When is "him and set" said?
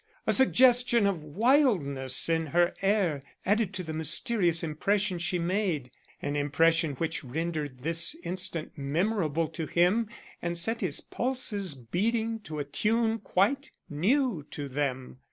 9.67-10.81